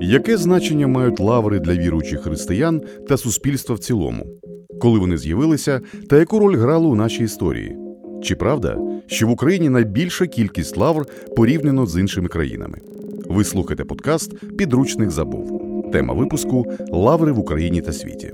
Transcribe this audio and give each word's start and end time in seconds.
Яке 0.00 0.36
значення 0.36 0.86
мають 0.86 1.20
лаври 1.20 1.60
для 1.60 1.72
віруючих 1.72 2.20
християн 2.20 2.80
та 3.08 3.16
суспільства 3.16 3.74
в 3.74 3.78
цілому? 3.78 4.26
Коли 4.80 4.98
вони 4.98 5.18
з'явилися, 5.18 5.80
та 6.10 6.18
яку 6.18 6.38
роль 6.38 6.56
грали 6.56 6.86
у 6.86 6.94
нашій 6.94 7.24
історії? 7.24 7.76
Чи 8.22 8.34
правда, 8.34 8.78
що 9.06 9.26
в 9.26 9.30
Україні 9.30 9.68
найбільша 9.68 10.26
кількість 10.26 10.76
лавр 10.76 11.06
порівняно 11.36 11.86
з 11.86 12.00
іншими 12.00 12.28
країнами? 12.28 12.78
Ви 13.28 13.44
слухаєте 13.44 13.84
подкаст 13.84 14.56
Підручник 14.56 15.10
забув. 15.10 15.62
Тема 15.92 16.14
випуску 16.14 16.64
Лаври 16.92 17.32
в 17.32 17.38
Україні 17.38 17.80
та 17.80 17.92
світі. 17.92 18.32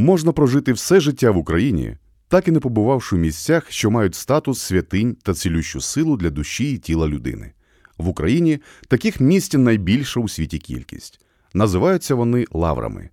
Можна 0.00 0.32
прожити 0.32 0.72
все 0.72 1.00
життя 1.00 1.30
в 1.30 1.36
Україні, 1.36 1.96
так 2.28 2.48
і 2.48 2.50
не 2.50 2.60
побувавши 2.60 3.16
в 3.16 3.18
місцях, 3.18 3.70
що 3.70 3.90
мають 3.90 4.14
статус 4.14 4.60
святинь 4.60 5.16
та 5.22 5.34
цілющу 5.34 5.80
силу 5.80 6.16
для 6.16 6.30
душі 6.30 6.72
і 6.72 6.78
тіла 6.78 7.08
людини. 7.08 7.52
В 7.98 8.08
Україні 8.08 8.58
таких 8.88 9.20
місць 9.20 9.54
найбільша 9.54 10.20
у 10.20 10.28
світі 10.28 10.58
кількість. 10.58 11.20
Називаються 11.54 12.14
вони 12.14 12.46
лаврами. 12.52 13.10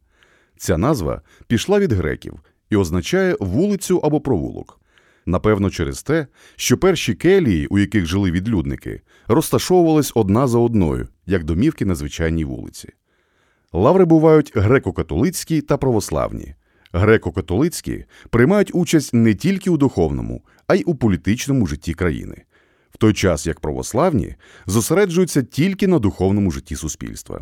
Ця 0.58 0.78
назва 0.78 1.22
пішла 1.48 1.80
від 1.80 1.92
греків 1.92 2.40
і 2.70 2.76
означає 2.76 3.38
вулицю 3.40 4.00
або 4.00 4.22
провулок. 4.22 4.80
Напевно, 5.26 5.70
через 5.70 6.04
те, 6.04 6.28
що 6.56 6.78
перші 6.78 7.14
келії, 7.14 7.68
у 7.68 7.80
яких 7.80 8.06
жили 8.06 8.32
відлюдники, 8.32 9.02
розташовувались 9.28 10.12
одна 10.16 10.48
за 10.48 10.60
одною, 10.60 11.08
як 11.26 11.44
домівки 11.44 11.86
на 11.86 11.96
звичайній 11.96 12.46
вулиці. 12.46 12.90
Лаври 13.74 14.06
бувають 14.06 14.56
греко-католицькі 14.56 15.62
та 15.62 15.78
православні. 15.78 16.56
Греко-католицькі 16.98 18.06
приймають 18.30 18.72
участь 18.74 19.14
не 19.14 19.36
тільки 19.36 19.70
у 19.70 19.78
духовному, 19.78 20.42
а 20.68 20.76
й 20.76 20.84
у 20.88 20.96
політичному 20.96 21.68
житті 21.68 21.94
країни, 21.94 22.44
в 22.92 22.98
той 22.98 23.14
час 23.14 23.48
як 23.48 23.60
православні 23.60 24.36
зосереджуються 24.66 25.44
тільки 25.44 25.88
на 25.88 26.00
духовному 26.00 26.52
житті 26.52 26.76
суспільства. 26.76 27.42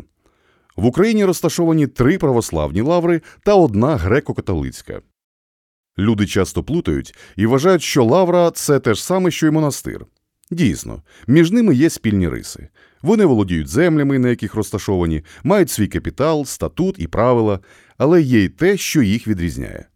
В 0.76 0.86
Україні 0.86 1.24
розташовані 1.24 1.86
три 1.86 2.18
православні 2.18 2.80
лаври 2.80 3.20
та 3.44 3.54
одна 3.54 3.96
греко-католицька. 3.96 5.00
Люди 5.98 6.26
часто 6.26 6.62
плутають 6.62 7.14
і 7.36 7.46
вважають, 7.46 7.82
що 7.82 8.04
лавра 8.04 8.50
це 8.50 8.80
те 8.80 8.94
ж 8.94 9.04
саме, 9.04 9.30
що 9.30 9.46
й 9.46 9.50
монастир. 9.50 10.06
Дійсно, 10.50 11.02
між 11.26 11.50
ними 11.50 11.74
є 11.74 11.90
спільні 11.90 12.28
риси. 12.28 12.68
Вони 13.02 13.24
володіють 13.24 13.68
землями, 13.68 14.18
на 14.18 14.28
яких 14.28 14.54
розташовані, 14.54 15.22
мають 15.44 15.70
свій 15.70 15.86
капітал, 15.86 16.44
статут 16.44 16.96
і 16.98 17.06
правила, 17.06 17.60
але 17.98 18.22
є 18.22 18.44
й 18.44 18.48
те, 18.48 18.76
що 18.76 19.02
їх 19.02 19.28
відрізняє. 19.28 19.86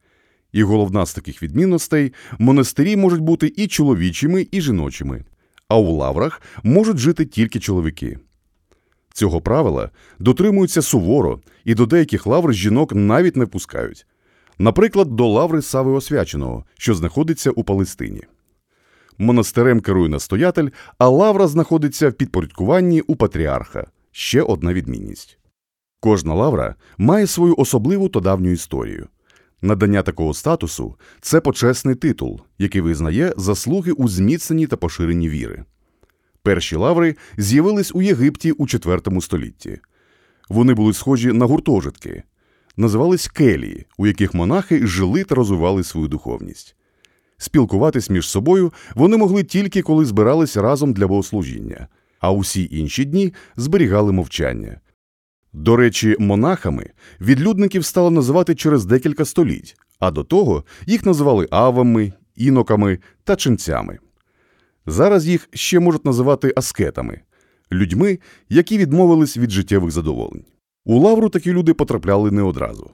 І 0.52 0.62
головна 0.62 1.06
з 1.06 1.14
таких 1.14 1.42
відмінностей 1.42 2.12
монастирі 2.38 2.96
можуть 2.96 3.20
бути 3.20 3.52
і 3.56 3.66
чоловічими, 3.66 4.46
і 4.50 4.60
жіночими, 4.60 5.24
а 5.68 5.78
у 5.78 5.96
лаврах 5.96 6.42
можуть 6.62 6.98
жити 6.98 7.24
тільки 7.24 7.60
чоловіки. 7.60 8.18
Цього 9.12 9.40
правила 9.40 9.90
дотримуються 10.18 10.82
суворо, 10.82 11.40
і 11.64 11.74
до 11.74 11.86
деяких 11.86 12.26
лавр 12.26 12.54
жінок 12.54 12.94
навіть 12.94 13.36
не 13.36 13.44
впускають. 13.44 14.06
Наприклад, 14.58 15.16
до 15.16 15.28
лаври 15.28 15.62
Сави 15.62 15.92
Освяченого, 15.92 16.64
що 16.78 16.94
знаходиться 16.94 17.50
у 17.50 17.64
Палестині. 17.64 18.22
Монастирем 19.20 19.80
керує 19.80 20.08
настоятель, 20.08 20.68
а 20.98 21.08
лавра 21.08 21.48
знаходиться 21.48 22.08
в 22.08 22.12
підпорядкуванні 22.12 23.00
у 23.00 23.16
патріарха 23.16 23.86
ще 24.12 24.42
одна 24.42 24.72
відмінність. 24.72 25.38
Кожна 26.00 26.34
лавра 26.34 26.74
має 26.98 27.27
свою 27.27 27.54
особливу 27.58 28.08
та 28.08 28.20
давню 28.20 28.50
історію. 28.50 29.08
Надання 29.62 30.02
такого 30.02 30.34
статусу 30.34 30.96
це 31.20 31.40
почесний 31.40 31.95
титул, 31.95 32.40
який 32.58 32.80
визнає 32.80 33.34
заслуги 33.36 33.92
у 33.92 34.08
зміцненні 34.08 34.67
та 34.67 34.77
поширенні 34.77 35.28
віри. 35.28 35.64
Перші 36.42 36.77
лаври 36.77 37.16
з'явились 37.36 37.95
у 37.95 38.02
Єгипті 38.02 38.52
у 38.52 38.66
IV 38.66 39.20
столітті. 39.20 39.78
Вони 40.48 40.74
були 40.74 40.92
схожі 40.92 41.33
на 41.33 41.46
гуртожитки, 41.46 42.22
називались 42.77 43.28
келії, 43.28 43.86
у 43.98 44.06
яких 44.06 44.34
монахи 44.34 44.86
жили 44.86 45.24
та 45.24 45.34
розвивали 45.34 45.84
свою 45.84 46.08
духовність. 46.08 46.77
Спілкуватись 47.42 48.11
між 48.11 48.28
собою 48.28 48.73
вони 48.95 49.17
могли 49.17 49.45
тільки 49.45 49.83
коли 49.83 50.05
збирались 50.05 50.56
разом 50.56 50.92
для 50.92 51.06
богослужіння, 51.06 51.89
а 52.18 52.33
усі 52.33 52.68
інші 52.70 53.05
дні 53.05 53.34
зберігали 53.56 54.12
мовчання. 54.12 54.80
До 55.52 55.77
речі, 55.77 56.17
монахами 56.18 56.90
відлюдників 57.20 57.84
стали 57.84 58.11
називати 58.11 58.55
через 58.55 58.84
декілька 58.84 59.24
століть, 59.24 59.77
а 59.98 60.11
до 60.11 60.24
того 60.24 60.64
їх 60.86 61.06
називали 61.06 61.48
авами, 61.51 62.12
іноками 62.36 62.98
та 63.24 63.36
ченцями. 63.36 63.98
Зараз 64.86 65.27
їх 65.27 65.48
ще 65.52 65.80
можуть 65.80 66.05
називати 66.05 66.52
аскетами 66.57 67.20
людьми, 67.72 68.18
які 68.48 68.78
відмовились 68.78 69.36
від 69.36 69.51
життєвих 69.51 69.90
задоволень. 69.90 70.45
У 70.84 70.98
лавру 70.98 71.28
такі 71.28 71.52
люди 71.52 71.74
потрапляли 71.74 72.30
не 72.30 72.42
одразу. 72.42 72.90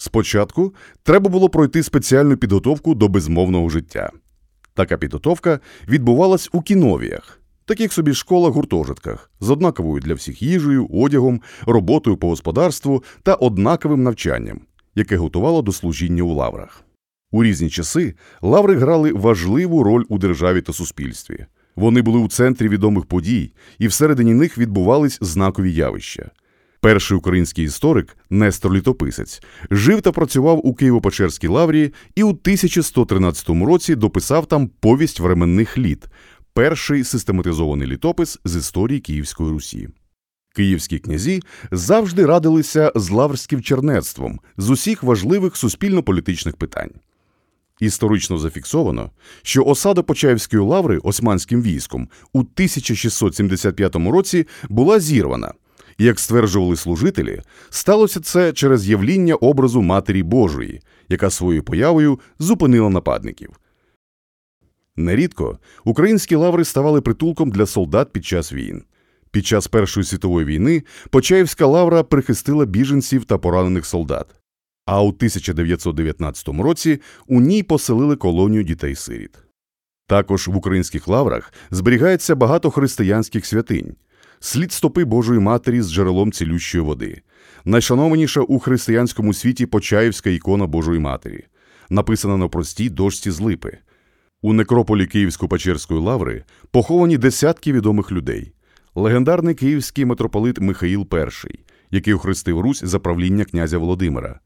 Спочатку 0.00 0.74
треба 1.02 1.30
було 1.30 1.48
пройти 1.48 1.82
спеціальну 1.82 2.36
підготовку 2.36 2.94
до 2.94 3.08
безмовного 3.08 3.68
життя. 3.68 4.10
Така 4.74 4.96
підготовка 4.96 5.60
відбувалась 5.88 6.48
у 6.52 6.62
кіновіях, 6.62 7.40
таких 7.64 7.92
собі 7.92 8.14
школах-гуртожитках, 8.14 9.30
з 9.40 9.50
однаковою 9.50 10.00
для 10.00 10.14
всіх 10.14 10.42
їжею, 10.42 10.86
одягом, 10.86 11.40
роботою 11.66 12.16
по 12.16 12.28
господарству 12.28 13.04
та 13.22 13.34
однаковим 13.34 14.02
навчанням, 14.02 14.60
яке 14.94 15.16
готувало 15.16 15.62
до 15.62 15.72
служіння 15.72 16.22
у 16.22 16.34
лаврах. 16.34 16.84
У 17.30 17.44
різні 17.44 17.70
часи 17.70 18.14
лаври 18.42 18.76
грали 18.76 19.12
важливу 19.12 19.82
роль 19.82 20.04
у 20.08 20.18
державі 20.18 20.62
та 20.62 20.72
суспільстві. 20.72 21.46
Вони 21.76 22.02
були 22.02 22.18
у 22.18 22.28
центрі 22.28 22.68
відомих 22.68 23.06
подій, 23.06 23.52
і 23.78 23.86
всередині 23.88 24.34
них 24.34 24.58
відбувались 24.58 25.18
знакові 25.20 25.72
явища. 25.72 26.30
Перший 26.80 27.16
український 27.16 27.64
історик 27.64 28.16
Нестор 28.30 28.74
Літописець 28.74 29.42
жив 29.70 30.02
та 30.02 30.12
працював 30.12 30.66
у 30.66 30.74
Києво-Печерській 30.74 31.50
лаврі 31.50 31.92
і 32.14 32.22
у 32.22 32.28
1113 32.28 33.48
році 33.48 33.94
дописав 33.94 34.46
там 34.46 34.68
повість 34.80 35.20
временних 35.20 35.78
літ, 35.78 36.04
перший 36.52 37.04
систематизований 37.04 37.88
літопис 37.88 38.38
з 38.44 38.56
історії 38.56 39.00
Київської 39.00 39.50
Русі. 39.50 39.88
Київські 40.54 40.98
князі 40.98 41.42
завжди 41.70 42.26
радилися 42.26 42.92
з 42.94 43.10
лаврським 43.10 43.62
чернецтвом 43.62 44.40
з 44.56 44.70
усіх 44.70 45.02
важливих 45.02 45.56
суспільно-політичних 45.56 46.56
питань. 46.56 46.90
Історично 47.80 48.38
зафіксовано, 48.38 49.10
що 49.42 49.64
осада 49.64 50.02
Почаївської 50.02 50.62
лаври 50.62 50.98
османським 50.98 51.62
військом 51.62 52.08
у 52.32 52.38
1675 52.38 53.96
році 53.96 54.46
була 54.68 55.00
зірвана. 55.00 55.52
Як 56.00 56.18
стверджували 56.18 56.76
служителі, 56.76 57.42
сталося 57.70 58.20
це 58.20 58.52
через 58.52 58.88
явління 58.88 59.34
образу 59.34 59.82
Матері 59.82 60.22
Божої, 60.22 60.80
яка 61.08 61.30
своєю 61.30 61.62
появою 61.62 62.20
зупинила 62.38 62.88
нападників. 62.90 63.60
Нерідко 64.96 65.58
українські 65.84 66.34
лаври 66.34 66.64
ставали 66.64 67.00
притулком 67.00 67.50
для 67.50 67.66
солдат 67.66 68.12
під 68.12 68.24
час 68.24 68.52
війн. 68.52 68.82
Під 69.30 69.46
час 69.46 69.66
Першої 69.66 70.04
світової 70.04 70.46
війни 70.46 70.82
Почаївська 71.10 71.66
лавра 71.66 72.02
прихистила 72.02 72.64
біженців 72.64 73.24
та 73.24 73.38
поранених 73.38 73.86
солдат. 73.86 74.34
А 74.86 75.02
у 75.02 75.08
1919 75.08 76.48
році 76.48 77.00
у 77.26 77.40
ній 77.40 77.62
поселили 77.62 78.16
колонію 78.16 78.62
дітей-сиріт. 78.62 79.38
Також 80.06 80.48
в 80.48 80.56
українських 80.56 81.08
лаврах 81.08 81.52
зберігається 81.70 82.34
багато 82.34 82.70
християнських 82.70 83.46
святинь 83.46 83.96
слід 84.40 84.72
стопи 84.72 85.04
Божої 85.04 85.40
Матері 85.40 85.82
з 85.82 85.92
джерелом 85.92 86.32
цілющої 86.32 86.84
води, 86.84 87.22
найшанованіша 87.64 88.40
у 88.40 88.58
християнському 88.58 89.34
світі 89.34 89.66
Почаївська 89.66 90.30
ікона 90.30 90.66
Божої 90.66 90.98
Матері, 90.98 91.44
написана 91.90 92.36
на 92.36 92.48
простій 92.48 92.90
дошці 92.90 93.30
з 93.30 93.40
липи. 93.40 93.78
У 94.42 94.52
некрополі 94.52 95.06
Київсько-Печерської 95.06 96.00
лаври 96.00 96.44
поховані 96.70 97.18
десятки 97.18 97.72
відомих 97.72 98.12
людей. 98.12 98.52
Легендарний 98.94 99.54
київський 99.54 100.04
митрополит 100.04 100.60
Михаїл 100.60 101.06
І, 101.50 101.58
який 101.90 102.14
охрестив 102.14 102.60
Русь 102.60 102.84
за 102.84 102.98
правління 102.98 103.44
князя 103.44 103.78
Володимира, 103.78 104.40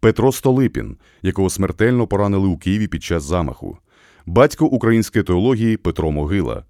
Петро 0.00 0.32
Столипін, 0.32 0.96
якого 1.22 1.50
смертельно 1.50 2.06
поранили 2.06 2.48
у 2.48 2.58
Києві 2.58 2.86
під 2.86 3.02
час 3.02 3.24
замаху, 3.24 3.78
батько 4.26 4.66
української 4.66 5.24
теології 5.24 5.76
Петро 5.76 6.10
Могила, 6.10 6.64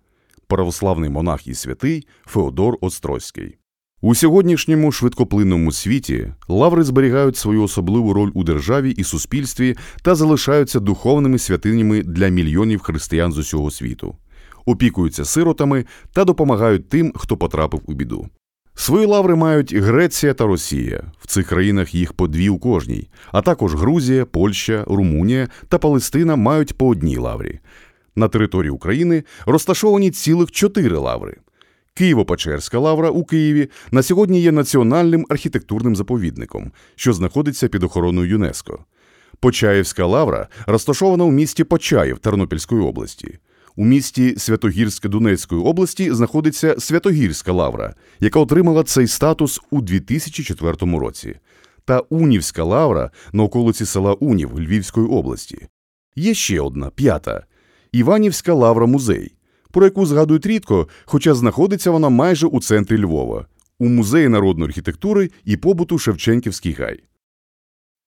православний 0.52 1.10
монах 1.10 1.46
і 1.46 1.54
святий 1.54 2.06
Феодор 2.26 2.78
Острозький. 2.80 3.56
У 4.00 4.14
сьогоднішньому 4.14 4.92
швидкоплинному 4.92 5.72
світі 5.72 6.32
лаври 6.48 6.82
зберігають 6.82 7.36
свою 7.36 7.62
особливу 7.62 8.12
роль 8.12 8.30
у 8.34 8.44
державі 8.44 8.90
і 8.90 9.04
суспільстві 9.04 9.76
та 10.02 10.14
залишаються 10.14 10.80
духовними 10.80 11.38
святинями 11.38 12.02
для 12.02 12.28
мільйонів 12.28 12.80
християн 12.80 13.32
з 13.32 13.38
усього 13.38 13.70
світу. 13.70 14.16
опікуються 14.66 15.24
сиротами 15.24 15.84
та 16.12 16.24
допомагають 16.24 16.88
тим, 16.88 17.12
хто 17.16 17.36
потрапив 17.36 17.80
у 17.86 17.92
біду. 17.92 18.28
Свої 18.74 19.06
лаври 19.06 19.34
мають 19.34 19.74
Греція 19.74 20.34
та 20.34 20.46
Росія. 20.46 21.12
В 21.20 21.26
цих 21.26 21.46
країнах 21.46 21.94
їх 21.94 22.12
по 22.12 22.28
дві 22.28 22.48
у 22.48 22.58
кожній, 22.58 23.08
а 23.32 23.42
також 23.42 23.74
Грузія, 23.74 24.24
Польща, 24.24 24.84
Румунія 24.86 25.48
та 25.68 25.78
Палестина 25.78 26.36
мають 26.36 26.78
по 26.78 26.88
одній 26.88 27.16
лаврі. 27.16 27.60
На 28.16 28.28
території 28.28 28.70
України 28.70 29.24
розташовані 29.46 30.10
цілих 30.10 30.50
чотири 30.50 30.96
лаври. 30.96 31.36
Києво-Печерська 32.00 32.78
лавра 32.78 33.10
у 33.10 33.24
Києві 33.24 33.68
на 33.90 34.02
сьогодні 34.02 34.40
є 34.40 34.52
національним 34.52 35.26
архітектурним 35.28 35.96
заповідником, 35.96 36.72
що 36.94 37.12
знаходиться 37.12 37.68
під 37.68 37.82
охороною 37.82 38.30
ЮНЕСКО. 38.30 38.84
Почаївська 39.40 40.06
лавра 40.06 40.48
розташована 40.66 41.24
у 41.24 41.30
місті 41.30 41.64
Почаїв 41.64 42.18
Тернопільської 42.18 42.82
області. 42.82 43.38
У 43.76 43.84
місті 43.84 44.34
Святогірське 44.38 45.08
Донецької 45.08 45.62
області 45.62 46.12
знаходиться 46.12 46.74
Святогірська 46.78 47.52
лавра, 47.52 47.94
яка 48.20 48.40
отримала 48.40 48.82
цей 48.82 49.06
статус 49.06 49.60
у 49.70 49.80
2004 49.80 50.98
році, 50.98 51.34
та 51.84 52.00
Унівська 52.00 52.64
лавра 52.64 53.10
на 53.32 53.42
околиці 53.42 53.86
села 53.86 54.12
Унів 54.12 54.60
Львівської 54.60 55.06
області. 55.06 55.66
Є 56.16 56.34
ще 56.34 56.60
одна 56.60 56.90
п'ята 56.90 57.44
Іванівська 57.92 58.54
лавра 58.54 58.86
музей, 58.86 59.34
про 59.70 59.84
яку 59.84 60.06
згадують 60.06 60.46
рідко, 60.46 60.88
хоча 61.04 61.34
знаходиться 61.34 61.90
вона 61.90 62.08
майже 62.08 62.46
у 62.46 62.60
центрі 62.60 62.98
Львова, 62.98 63.46
у 63.78 63.88
музеї 63.88 64.28
народної 64.28 64.68
архітектури 64.68 65.30
і 65.44 65.56
побуту 65.56 65.98
Шевченківський 65.98 66.72
гай. 66.72 67.02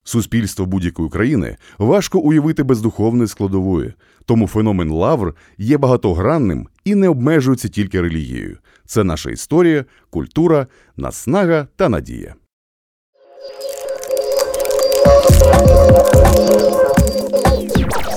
Суспільство 0.04 0.66
будь-якої 0.66 1.10
країни 1.10 1.58
важко 1.78 2.20
уявити 2.20 2.64
без 2.64 2.82
духовної 2.82 3.28
складової, 3.28 3.94
тому 4.26 4.48
феномен 4.48 4.90
лавр 4.90 5.36
є 5.58 5.78
багатогранним 5.78 6.68
і 6.84 6.96
не 6.96 7.10
обмежується 7.10 7.68
тільки 7.68 8.02
релігією. 8.02 8.58
Це 8.86 9.04
наша 9.04 9.32
історія, 9.32 9.86
культура, 10.10 10.68
наснага 10.98 11.68
та 11.76 11.90
надія. 11.90 12.36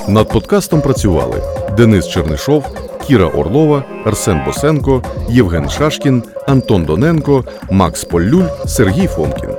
Над 0.09 0.29
подкастом 0.29 0.81
працювали 0.81 1.43
Денис 1.77 2.09
Чернишов, 2.09 2.65
Кіра 3.07 3.27
Орлова, 3.27 3.85
Арсен 4.05 4.45
Босенко, 4.47 5.03
Євген 5.29 5.71
Шашкін, 5.71 6.23
Антон 6.47 6.85
Доненко, 6.85 7.45
Макс 7.71 8.05
Поллюль, 8.05 8.49
Сергій 8.67 9.07
Фомкін. 9.07 9.51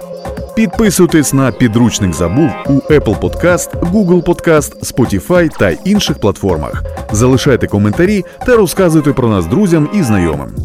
Підписуйтесь 0.55 1.33
на 1.33 1.51
підручник 1.51 2.13
забув 2.13 2.49
у 2.65 2.71
Apple 2.71 3.19
Podcast, 3.19 3.91
Google 3.91 4.23
Podcast, 4.23 4.93
Spotify 4.93 5.57
та 5.59 5.69
інших 5.69 6.19
платформах. 6.19 6.83
Залишайте 7.11 7.67
коментарі 7.67 8.25
та 8.45 8.55
розказуйте 8.57 9.13
про 9.13 9.29
нас 9.29 9.45
друзям 9.45 9.89
і 9.93 10.03
знайомим. 10.03 10.55